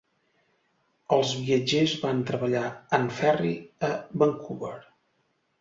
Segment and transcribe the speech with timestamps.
[1.17, 2.65] Els viatgers van a treballar
[2.99, 3.55] en ferri
[3.89, 3.93] a
[4.25, 4.77] Vancouver.